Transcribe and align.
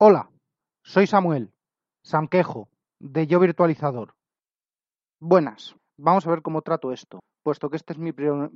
Hola, 0.00 0.30
soy 0.84 1.08
Samuel, 1.08 1.52
Sanquejo, 2.04 2.68
de 3.00 3.26
Yo 3.26 3.40
Virtualizador. 3.40 4.14
Buenas, 5.18 5.74
vamos 5.96 6.24
a 6.24 6.30
ver 6.30 6.40
cómo 6.40 6.62
trato 6.62 6.92
esto, 6.92 7.18
puesto 7.42 7.68
que 7.68 7.78
este 7.78 7.94
es 7.94 7.98
mi, 7.98 8.12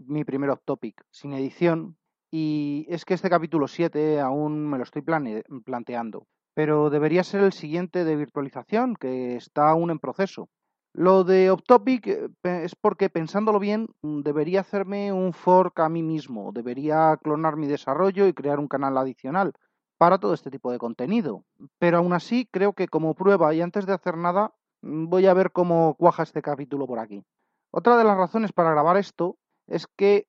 mi 0.06 0.22
primer 0.22 0.50
off 0.50 0.60
topic, 0.64 1.02
sin 1.10 1.32
edición, 1.32 1.96
y 2.30 2.86
es 2.88 3.04
que 3.04 3.14
este 3.14 3.28
capítulo 3.28 3.66
7 3.66 4.20
aún 4.20 4.70
me 4.70 4.76
lo 4.76 4.84
estoy 4.84 5.02
planteando, 5.02 6.28
pero 6.54 6.90
debería 6.90 7.24
ser 7.24 7.40
el 7.40 7.52
siguiente 7.52 8.04
de 8.04 8.14
virtualización, 8.14 8.94
que 8.94 9.34
está 9.34 9.68
aún 9.68 9.90
en 9.90 9.98
proceso. 9.98 10.48
Lo 10.92 11.24
de 11.24 11.50
off 11.50 11.64
topic 11.66 12.06
eh, 12.06 12.28
es 12.44 12.76
porque 12.76 13.10
pensándolo 13.10 13.58
bien 13.58 13.88
debería 14.00 14.60
hacerme 14.60 15.12
un 15.12 15.32
fork 15.32 15.80
a 15.80 15.88
mí 15.88 16.04
mismo, 16.04 16.52
debería 16.52 17.18
clonar 17.20 17.56
mi 17.56 17.66
desarrollo 17.66 18.28
y 18.28 18.32
crear 18.32 18.60
un 18.60 18.68
canal 18.68 18.96
adicional 18.96 19.54
para 20.02 20.18
todo 20.18 20.34
este 20.34 20.50
tipo 20.50 20.72
de 20.72 20.80
contenido. 20.80 21.44
Pero 21.78 21.98
aún 21.98 22.12
así 22.12 22.48
creo 22.50 22.72
que 22.72 22.88
como 22.88 23.14
prueba 23.14 23.54
y 23.54 23.60
antes 23.60 23.86
de 23.86 23.92
hacer 23.92 24.16
nada 24.16 24.52
voy 24.80 25.26
a 25.26 25.32
ver 25.32 25.52
cómo 25.52 25.94
cuaja 25.94 26.24
este 26.24 26.42
capítulo 26.42 26.88
por 26.88 26.98
aquí. 26.98 27.22
Otra 27.70 27.96
de 27.96 28.02
las 28.02 28.16
razones 28.16 28.50
para 28.50 28.72
grabar 28.72 28.96
esto 28.96 29.36
es 29.68 29.86
que 29.86 30.26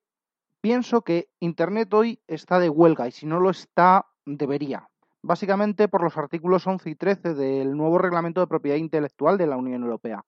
pienso 0.62 1.02
que 1.02 1.28
Internet 1.40 1.92
hoy 1.92 2.20
está 2.28 2.60
de 2.60 2.70
huelga 2.70 3.08
y 3.08 3.12
si 3.14 3.26
no 3.26 3.40
lo 3.40 3.50
está, 3.50 4.06
debería. 4.28 4.90
Básicamente 5.24 5.88
por 5.88 6.04
los 6.04 6.18
artículos 6.18 6.68
11 6.68 6.92
y 6.92 6.96
13 6.96 7.34
del 7.34 7.76
nuevo 7.76 7.98
reglamento 7.98 8.42
de 8.42 8.48
propiedad 8.54 8.78
intelectual 8.78 9.40
de 9.40 9.48
la 9.48 9.58
Unión 9.58 9.82
Europea. 9.82 10.24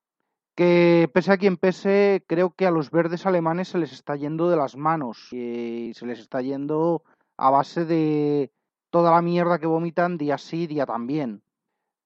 Que 0.56 1.08
pese 1.14 1.32
a 1.32 1.38
quien 1.38 1.58
pese, 1.58 2.24
creo 2.26 2.50
que 2.50 2.66
a 2.66 2.72
los 2.72 2.90
verdes 2.90 3.28
alemanes 3.28 3.68
se 3.68 3.78
les 3.78 3.94
está 3.94 4.16
yendo 4.16 4.50
de 4.50 4.58
las 4.58 4.76
manos 4.76 5.32
y 5.32 5.92
se 5.94 6.08
les 6.08 6.18
está 6.18 6.42
yendo 6.42 7.04
a 7.38 7.52
base 7.52 7.86
de 7.86 8.52
toda 8.96 9.12
la 9.12 9.22
mierda 9.22 9.60
que 9.60 9.68
vomitan 9.68 10.18
día 10.18 10.38
sí, 10.38 10.68
día 10.68 10.86
también. 10.86 11.44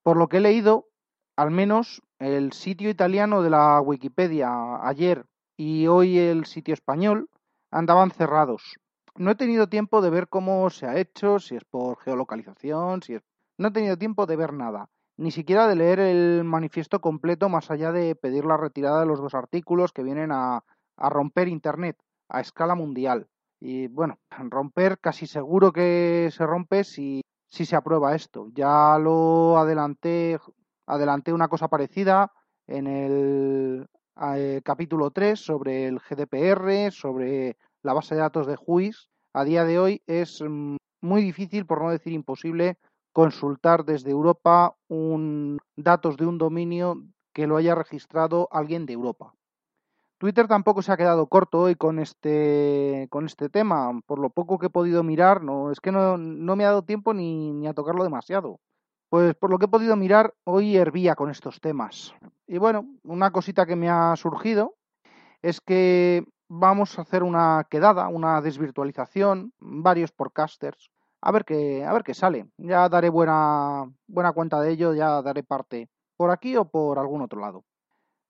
Por 0.02 0.18
lo 0.18 0.28
que 0.28 0.38
he 0.38 0.40
leído, 0.40 0.88
al 1.36 1.52
menos 1.52 2.02
el 2.18 2.52
sitio 2.52 2.90
italiano 2.90 3.44
de 3.44 3.52
la 3.52 3.80
Wikipedia 3.80 4.84
ayer 4.84 5.28
y 5.56 5.86
hoy 5.86 6.18
el 6.18 6.46
sitio 6.46 6.74
español 6.74 7.30
andaban 7.70 8.10
cerrados. 8.10 8.80
No 9.16 9.30
he 9.30 9.36
tenido 9.36 9.70
tiempo 9.70 10.02
de 10.02 10.10
ver 10.10 10.30
cómo 10.30 10.68
se 10.72 10.88
ha 10.88 10.98
hecho, 10.98 11.38
si 11.38 11.58
es 11.58 11.64
por 11.64 12.00
geolocalización, 12.00 13.04
si 13.04 13.14
es... 13.14 13.22
No 13.60 13.68
he 13.68 13.72
tenido 13.72 13.96
tiempo 13.96 14.26
de 14.26 14.38
ver 14.38 14.54
nada, 14.54 14.90
ni 15.16 15.30
siquiera 15.30 15.68
de 15.68 15.76
leer 15.76 16.00
el 16.00 16.44
manifiesto 16.44 17.02
completo 17.02 17.50
más 17.50 17.70
allá 17.70 17.92
de 17.92 18.16
pedir 18.16 18.46
la 18.46 18.58
retirada 18.58 19.02
de 19.02 19.06
los 19.06 19.20
dos 19.20 19.36
artículos 19.36 19.94
que 19.94 20.02
vienen 20.02 20.32
a, 20.32 20.64
a 20.98 21.10
romper 21.12 21.50
Internet 21.50 22.02
a 22.30 22.42
escala 22.42 22.74
mundial. 22.74 23.28
Y 23.60 23.88
bueno, 23.88 24.20
romper 24.30 25.00
casi 25.00 25.28
seguro 25.28 25.72
que 25.72 26.30
se 26.32 26.46
rompe 26.46 26.84
si, 26.84 27.22
si 27.48 27.66
se 27.66 27.76
aprueba 27.76 28.16
esto. 28.16 28.48
Ya 28.54 28.98
lo 28.98 29.58
adelanté, 29.58 30.40
adelanté 30.86 31.34
una 31.34 31.50
cosa 31.50 31.68
parecida 31.68 32.32
en 32.68 32.88
el 32.88 33.88
eh, 34.36 34.62
capítulo 34.64 35.12
3 35.12 35.40
sobre 35.40 35.88
el 35.88 36.00
GDPR, 36.00 36.92
sobre 36.92 37.58
la 37.84 37.94
base 37.94 38.16
de 38.16 38.22
datos 38.22 38.48
de 38.48 38.56
JUIS. 38.56 39.10
A 39.34 39.44
día 39.44 39.64
de 39.64 39.80
hoy 39.80 40.02
es 40.08 40.42
mm, 40.42 40.78
muy 41.02 41.22
difícil, 41.22 41.66
por 41.66 41.82
no 41.82 41.90
decir 41.90 42.14
imposible, 42.14 42.78
consultar 43.14 43.86
desde 43.86 44.12
Europa 44.12 44.76
un, 44.88 45.60
datos 45.76 46.18
de 46.18 46.26
un 46.26 46.38
dominio 46.38 47.04
que 47.34 47.48
lo 47.48 47.58
haya 47.58 47.76
registrado 47.76 48.48
alguien 48.52 48.86
de 48.86 48.94
Europa. 48.94 49.34
Twitter 50.20 50.50
tampoco 50.50 50.82
se 50.82 50.92
ha 50.92 50.98
quedado 50.98 51.28
corto 51.28 51.62
hoy 51.62 51.76
con 51.76 51.98
este, 51.98 53.08
con 53.10 53.26
este 53.26 53.48
tema. 53.48 54.02
Por 54.06 54.20
lo 54.20 54.30
poco 54.30 54.60
que 54.60 54.66
he 54.66 54.70
podido 54.70 55.02
mirar, 55.02 55.42
no, 55.42 55.72
es 55.72 55.80
que 55.80 55.94
no, 55.94 56.18
me 56.18 56.66
ha 56.66 56.68
dado 56.68 56.84
tiempo 56.84 57.14
ni, 57.14 57.54
ni, 57.54 57.68
a 57.68 57.74
tocarlo 57.74 58.04
demasiado. 58.04 58.60
Pues 59.10 59.34
por 59.36 59.50
lo 59.50 59.58
que 59.58 59.66
he 59.66 59.70
podido 59.70 59.96
mirar, 59.96 60.34
hoy 60.44 60.76
hervía 60.76 61.16
con 61.16 61.30
estos 61.32 61.62
temas. 61.62 62.14
Y 62.48 62.58
bueno, 62.58 62.86
una 63.04 63.32
cosita 63.32 63.66
que 63.66 63.78
me 63.78 63.90
ha 63.90 64.14
surgido 64.18 64.76
es 65.42 65.62
que 65.62 66.26
vamos 66.50 67.00
a 67.00 67.04
hacer 67.04 67.24
una 67.24 67.66
quedada, 67.70 68.10
una 68.10 68.42
desvirtualización, 68.42 69.54
varios 69.60 70.12
podcasters, 70.12 70.92
a 71.22 71.32
ver 71.32 71.46
qué, 71.46 71.86
a 71.86 71.94
ver 71.94 72.04
qué 72.04 72.14
sale. 72.14 72.50
Ya 72.58 72.90
daré 72.90 73.08
buena, 73.08 73.90
buena 74.06 74.34
cuenta 74.34 74.60
de 74.60 74.72
ello, 74.72 74.94
ya 74.94 75.22
daré 75.22 75.44
parte 75.44 75.88
por 76.18 76.30
aquí 76.30 76.58
o 76.58 76.66
por 76.66 77.00
algún 77.00 77.22
otro 77.22 77.40
lado. 77.40 77.64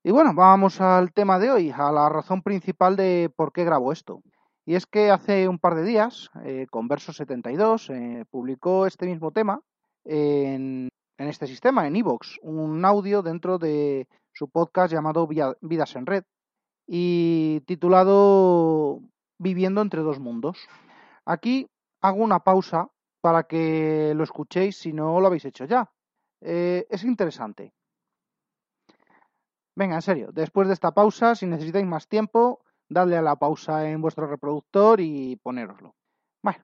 Y 0.02 0.12
bueno, 0.12 0.32
vamos 0.32 0.80
al 0.80 1.12
tema 1.12 1.38
de 1.38 1.50
hoy, 1.50 1.70
a 1.70 1.92
la 1.92 2.08
razón 2.08 2.40
principal 2.40 2.96
de 2.96 3.30
por 3.36 3.52
qué 3.52 3.64
grabo 3.64 3.92
esto. 3.92 4.22
Y 4.64 4.74
es 4.74 4.86
que 4.86 5.10
hace 5.10 5.46
un 5.46 5.58
par 5.58 5.74
de 5.74 5.84
días, 5.84 6.30
eh, 6.42 6.66
Converso 6.70 7.12
72 7.12 7.90
eh, 7.90 8.24
publicó 8.30 8.86
este 8.86 9.04
mismo 9.04 9.30
tema 9.30 9.60
en, 10.04 10.88
este 11.18 11.46
sistema, 11.46 11.86
en 11.86 11.96
Evox, 11.96 12.38
un 12.40 12.82
audio 12.86 13.20
dentro 13.20 13.58
de 13.58 14.08
su 14.32 14.48
podcast 14.48 14.90
llamado 14.90 15.26
Vidas 15.26 15.96
en 15.96 16.06
Red 16.06 16.24
y 16.86 17.60
titulado 17.66 19.00
Viviendo 19.38 19.82
entre 19.82 20.00
dos 20.00 20.18
mundos. 20.18 20.66
Aquí 21.26 21.66
hago 22.00 22.22
una 22.22 22.40
pausa 22.40 22.88
para 23.20 23.42
que 23.42 24.14
lo 24.16 24.24
escuchéis 24.24 24.78
si 24.78 24.94
no 24.94 25.20
lo 25.20 25.26
habéis 25.26 25.44
hecho 25.44 25.66
ya. 25.66 25.90
Eh, 26.40 26.86
es 26.88 27.04
interesante. 27.04 27.74
Venga, 29.76 29.96
en 29.96 30.02
serio, 30.02 30.30
después 30.32 30.68
de 30.68 30.74
esta 30.74 30.92
pausa, 30.92 31.34
si 31.34 31.46
necesitáis 31.46 31.86
más 31.86 32.08
tiempo, 32.08 32.60
dadle 32.88 33.16
a 33.16 33.22
la 33.22 33.36
pausa 33.36 33.88
en 33.88 34.02
vuestro 34.02 34.26
reproductor 34.26 35.00
y 35.00 35.36
ponéroslo. 35.36 35.94
Bueno, 36.42 36.62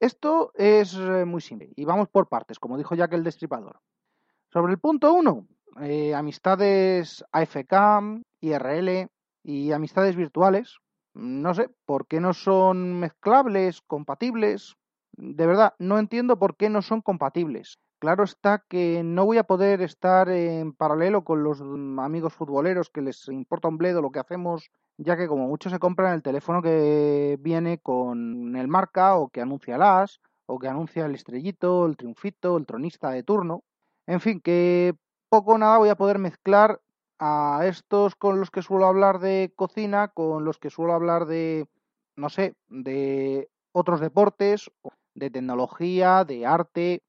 esto 0.00 0.52
es 0.54 0.94
eh, 0.94 1.24
muy 1.24 1.40
simple 1.40 1.70
y 1.76 1.84
vamos 1.84 2.08
por 2.08 2.28
partes, 2.28 2.58
como 2.58 2.78
dijo 2.78 2.94
Jack 2.94 3.12
el 3.12 3.24
Destripador. 3.24 3.80
Sobre 4.52 4.72
el 4.72 4.78
punto 4.78 5.12
1, 5.12 5.46
eh, 5.82 6.14
amistades 6.14 7.24
AFK, 7.32 8.22
IRL 8.40 9.08
y 9.42 9.72
amistades 9.72 10.16
virtuales. 10.16 10.78
No 11.14 11.54
sé, 11.54 11.68
¿por 11.84 12.06
qué 12.06 12.20
no 12.20 12.32
son 12.32 12.98
mezclables, 12.98 13.80
compatibles? 13.82 14.76
De 15.12 15.46
verdad, 15.46 15.74
no 15.78 15.98
entiendo 15.98 16.38
por 16.38 16.56
qué 16.56 16.68
no 16.68 16.82
son 16.82 17.00
compatibles. 17.00 17.78
Claro 17.98 18.24
está 18.24 18.62
que 18.68 19.02
no 19.02 19.24
voy 19.24 19.38
a 19.38 19.44
poder 19.44 19.80
estar 19.80 20.28
en 20.28 20.74
paralelo 20.74 21.24
con 21.24 21.42
los 21.42 21.62
amigos 21.62 22.34
futboleros 22.34 22.90
que 22.90 23.00
les 23.00 23.26
importa 23.28 23.68
un 23.68 23.78
bledo 23.78 24.02
lo 24.02 24.10
que 24.10 24.18
hacemos, 24.18 24.70
ya 24.98 25.16
que 25.16 25.26
como 25.26 25.48
muchos 25.48 25.72
se 25.72 25.78
compran 25.78 26.12
el 26.12 26.22
teléfono 26.22 26.60
que 26.60 27.38
viene 27.40 27.78
con 27.78 28.54
el 28.54 28.68
marca 28.68 29.16
o 29.16 29.28
que 29.28 29.40
anuncia 29.40 29.78
las 29.78 30.20
o 30.44 30.58
que 30.58 30.68
anuncia 30.68 31.06
el 31.06 31.14
estrellito, 31.14 31.86
el 31.86 31.96
triunfito, 31.96 32.58
el 32.58 32.66
tronista 32.66 33.10
de 33.10 33.22
turno. 33.22 33.64
En 34.06 34.20
fin, 34.20 34.40
que 34.40 34.94
poco 35.30 35.52
o 35.52 35.58
nada 35.58 35.78
voy 35.78 35.88
a 35.88 35.96
poder 35.96 36.18
mezclar 36.18 36.80
a 37.18 37.62
estos 37.64 38.14
con 38.14 38.40
los 38.40 38.50
que 38.50 38.60
suelo 38.60 38.86
hablar 38.86 39.20
de 39.20 39.54
cocina, 39.56 40.08
con 40.08 40.44
los 40.44 40.58
que 40.58 40.68
suelo 40.68 40.92
hablar 40.92 41.24
de, 41.24 41.66
no 42.14 42.28
sé, 42.28 42.54
de 42.68 43.48
otros 43.72 44.00
deportes, 44.00 44.70
de 45.14 45.30
tecnología, 45.30 46.24
de 46.24 46.44
arte, 46.44 47.02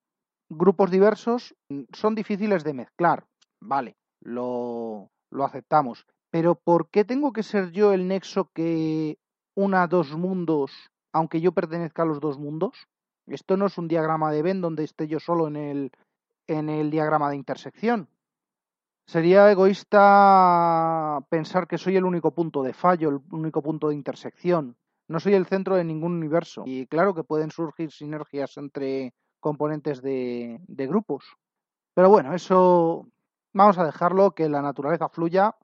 grupos 0.50 0.92
diversos 0.92 1.56
mm, 1.70 1.84
son 1.94 2.16
difíciles 2.16 2.64
de 2.64 2.74
mezclar. 2.74 3.26
Vale, 3.60 3.98
lo, 4.22 5.10
lo 5.32 5.46
aceptamos. 5.46 6.06
Pero 6.30 6.56
¿por 6.56 6.90
qué 6.90 7.06
tengo 7.06 7.34
que 7.34 7.44
ser 7.44 7.72
yo 7.72 7.94
el 7.94 8.08
nexo 8.08 8.52
que 8.54 9.18
una 9.56 9.88
dos 9.88 10.16
mundos, 10.16 10.72
aunque 11.14 11.42
yo 11.42 11.52
pertenezca 11.52 12.04
a 12.04 12.06
los 12.06 12.20
dos 12.20 12.38
mundos? 12.38 12.88
Esto 13.28 13.58
no 13.58 13.66
es 13.66 13.78
un 13.78 13.88
diagrama 13.88 14.32
de 14.32 14.42
Venn 14.42 14.62
donde 14.62 14.84
esté 14.84 15.08
yo 15.08 15.20
solo 15.20 15.48
en 15.48 15.56
el, 15.56 15.92
en 16.48 16.70
el 16.70 16.92
diagrama 16.92 17.30
de 17.30 17.36
intersección. 17.36 18.10
Sería 19.06 19.50
egoísta 19.50 21.20
pensar 21.30 21.68
que 21.68 21.78
soy 21.78 21.96
el 21.96 22.04
único 22.04 22.32
punto 22.32 22.62
de 22.62 22.74
fallo, 22.74 23.10
el 23.10 23.20
único 23.32 23.62
punto 23.62 23.88
de 23.88 23.96
intersección. 23.96 24.76
No 25.08 25.22
soy 25.22 25.34
el 25.34 25.46
centro 25.46 25.76
de 25.78 25.86
ningún 25.86 26.14
universo. 26.14 26.64
Y 26.66 26.88
claro 26.88 27.14
que 27.14 27.24
pueden 27.24 27.50
surgir 27.50 27.92
sinergias 27.92 28.58
entre 28.58 29.14
componentes 29.40 30.02
de, 30.02 30.60
grupos. 30.68 31.26
Pero 31.94 32.10
bueno, 32.10 32.34
eso 32.34 33.08
vamos 33.54 33.78
a 33.78 33.86
dejarlo 33.86 34.32
que 34.32 34.50
la 34.50 34.62
naturaleza 34.62 35.10
fluya 35.10 35.56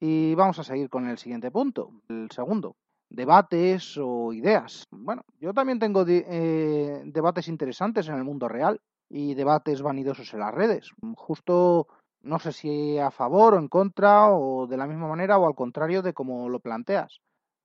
y 0.00 0.34
vamos 0.34 0.58
a 0.58 0.64
seguir 0.64 0.88
con 0.88 1.08
el 1.08 1.18
siguiente 1.18 1.50
punto, 1.50 1.92
el 2.08 2.30
segundo, 2.30 2.76
debates 3.08 3.98
o 3.98 4.32
ideas. 4.32 4.84
Bueno, 4.90 5.22
yo 5.38 5.52
también 5.52 5.78
tengo 5.78 6.04
eh, 6.08 7.02
debates 7.04 7.48
interesantes 7.48 8.08
en 8.08 8.16
el 8.16 8.24
mundo 8.24 8.48
real 8.48 8.80
y 9.08 9.34
debates 9.34 9.82
vanidosos 9.82 10.32
en 10.32 10.40
las 10.40 10.54
redes. 10.54 10.90
Justo 11.16 11.86
no 12.22 12.38
sé 12.38 12.52
si 12.52 12.98
a 12.98 13.10
favor 13.10 13.54
o 13.54 13.58
en 13.58 13.68
contra 13.68 14.30
o 14.30 14.66
de 14.66 14.76
la 14.76 14.86
misma 14.86 15.08
manera 15.08 15.38
o 15.38 15.46
al 15.46 15.54
contrario 15.54 16.02
de 16.02 16.14
como 16.14 16.48
lo 16.48 16.60
planteas. 16.60 17.20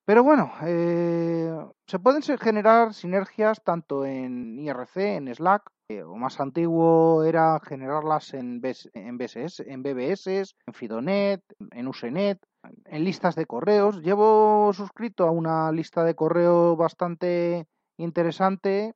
Pero 0.08 0.24
bueno, 0.24 0.54
eh, 0.62 1.54
se 1.86 2.00
pueden 2.00 2.22
generar 2.22 2.94
sinergias 2.94 3.62
tanto 3.62 4.06
en 4.06 4.58
IRC, 4.58 5.18
en 5.18 5.36
Slack, 5.36 5.70
eh, 5.90 6.02
o 6.02 6.16
más 6.16 6.40
antiguo 6.40 7.26
era 7.26 7.60
generarlas 7.60 8.34
en, 8.34 8.62
en, 8.94 9.18
BSS, 9.18 9.60
en 9.68 9.84
BBS, 9.84 10.28
en 10.66 10.74
Fidonet, 10.74 11.42
en 11.72 11.90
Usenet, 11.90 12.40
en 12.86 13.04
listas 13.04 13.36
de 13.36 13.46
correos. 13.46 14.02
Llevo 14.02 14.72
suscrito 14.72 15.28
a 15.28 15.32
una 15.32 15.74
lista 15.74 16.06
de 16.06 16.16
correo 16.16 16.78
bastante 16.78 17.68
interesante. 17.98 18.94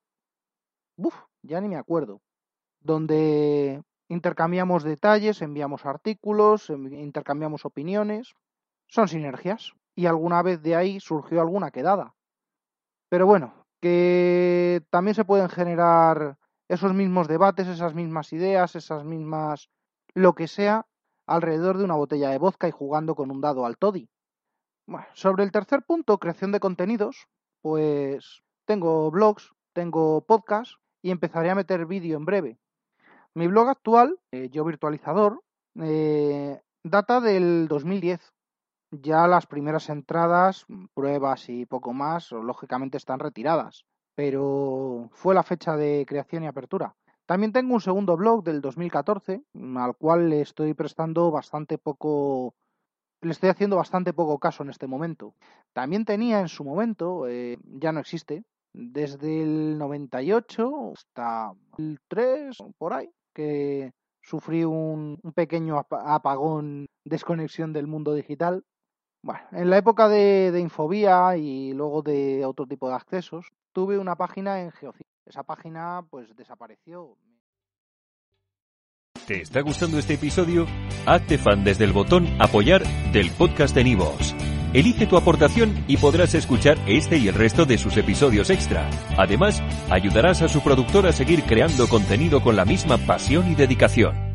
Uf, 0.95 1.15
ya 1.41 1.59
ni 1.59 1.67
me 1.67 1.75
acuerdo. 1.75 2.21
donde 2.79 3.81
intercambiamos 4.07 4.83
detalles, 4.83 5.41
enviamos 5.41 5.85
artículos, 5.85 6.69
intercambiamos 6.69 7.65
opiniones. 7.65 8.33
Son 8.87 9.09
sinergias. 9.09 9.73
Y 9.95 10.05
alguna 10.05 10.41
vez 10.41 10.61
de 10.61 10.75
ahí 10.75 10.99
surgió 10.99 11.41
alguna 11.41 11.71
quedada. 11.71 12.15
Pero 13.09 13.25
bueno, 13.25 13.65
que 13.81 14.81
también 14.89 15.15
se 15.15 15.25
pueden 15.25 15.49
generar 15.49 16.37
esos 16.69 16.93
mismos 16.93 17.27
debates, 17.27 17.67
esas 17.67 17.93
mismas 17.93 18.31
ideas, 18.31 18.75
esas 18.75 19.03
mismas 19.03 19.69
lo 20.13 20.33
que 20.33 20.47
sea 20.47 20.85
alrededor 21.27 21.77
de 21.77 21.85
una 21.85 21.95
botella 21.95 22.29
de 22.29 22.37
vodka 22.37 22.67
y 22.67 22.71
jugando 22.71 23.15
con 23.15 23.31
un 23.31 23.41
dado 23.41 23.65
al 23.65 23.77
toddy. 23.77 24.09
Sobre 25.13 25.43
el 25.43 25.51
tercer 25.51 25.83
punto, 25.83 26.17
creación 26.17 26.51
de 26.51 26.59
contenidos, 26.59 27.27
pues 27.61 28.43
tengo 28.65 29.09
blogs, 29.09 29.51
tengo 29.73 30.21
podcasts 30.21 30.77
y 31.01 31.11
empezaré 31.11 31.49
a 31.49 31.55
meter 31.55 31.85
vídeo 31.85 32.17
en 32.17 32.25
breve. 32.25 32.59
Mi 33.33 33.47
blog 33.47 33.69
actual, 33.69 34.19
eh, 34.31 34.49
Yo 34.49 34.65
Virtualizador, 34.65 35.41
eh, 35.75 36.61
data 36.83 37.21
del 37.21 37.67
2010. 37.69 38.33
Ya 38.91 39.25
las 39.27 39.47
primeras 39.47 39.89
entradas, 39.89 40.65
pruebas 40.93 41.47
y 41.47 41.65
poco 41.65 41.93
más, 41.93 42.31
lógicamente 42.31 42.97
están 42.97 43.19
retiradas, 43.19 43.85
pero 44.15 45.09
fue 45.13 45.33
la 45.33 45.43
fecha 45.43 45.77
de 45.77 46.05
creación 46.05 46.43
y 46.43 46.47
apertura. 46.47 46.95
También 47.25 47.53
tengo 47.53 47.73
un 47.73 47.79
segundo 47.79 48.17
blog 48.17 48.43
del 48.43 48.59
2014, 48.59 49.41
al 49.77 49.95
cual 49.95 50.29
le 50.29 50.41
estoy 50.41 50.73
prestando 50.73 51.31
bastante 51.31 51.77
poco, 51.77 52.53
le 53.21 53.31
estoy 53.31 53.47
haciendo 53.49 53.77
bastante 53.77 54.11
poco 54.11 54.37
caso 54.39 54.63
en 54.63 54.69
este 54.69 54.87
momento. 54.87 55.35
También 55.71 56.03
tenía 56.03 56.41
en 56.41 56.49
su 56.49 56.65
momento, 56.65 57.29
eh, 57.29 57.57
ya 57.63 57.93
no 57.93 58.01
existe, 58.01 58.43
desde 58.73 59.43
el 59.43 59.77
98 59.77 60.93
hasta 60.93 61.53
el 61.77 61.99
3, 62.09 62.57
por 62.77 62.93
ahí, 62.93 63.09
que 63.33 63.91
sufrí 64.21 64.63
un, 64.63 65.19
pequeño 65.33 65.79
apagón, 65.79 66.87
desconexión 67.05 67.73
del 67.73 67.87
mundo 67.87 68.13
digital. 68.13 68.63
Bueno, 69.23 69.41
en 69.51 69.69
la 69.69 69.77
época 69.77 70.07
de, 70.07 70.51
de 70.51 70.59
Infobía 70.59 71.37
y 71.37 71.73
luego 71.73 72.01
de 72.01 72.43
otro 72.45 72.65
tipo 72.65 72.89
de 72.89 72.95
accesos, 72.95 73.51
tuve 73.71 73.99
una 73.99 74.15
página 74.15 74.61
en 74.61 74.71
Geocities. 74.71 75.11
Esa 75.25 75.43
página 75.43 76.03
pues 76.09 76.35
desapareció. 76.35 77.15
¿Te 79.27 79.41
está 79.41 79.61
gustando 79.61 79.99
este 79.99 80.15
episodio? 80.15 80.65
Hazte 81.05 81.37
fan 81.37 81.63
desde 81.63 81.85
el 81.85 81.93
botón 81.93 82.27
apoyar 82.39 82.83
del 83.13 83.29
podcast 83.31 83.75
de 83.75 83.83
Nivos. 83.83 84.35
Elige 84.73 85.05
tu 85.05 85.17
aportación 85.17 85.83
y 85.87 85.97
podrás 85.97 86.33
escuchar 86.33 86.77
este 86.87 87.17
y 87.17 87.27
el 87.27 87.35
resto 87.35 87.65
de 87.65 87.77
sus 87.77 87.97
episodios 87.97 88.49
extra. 88.49 88.89
Además, 89.17 89.61
ayudarás 89.89 90.41
a 90.41 90.47
su 90.47 90.61
productor 90.61 91.05
a 91.05 91.11
seguir 91.11 91.43
creando 91.43 91.87
contenido 91.87 92.41
con 92.41 92.55
la 92.55 92.65
misma 92.65 92.97
pasión 92.97 93.51
y 93.51 93.55
dedicación. 93.55 94.30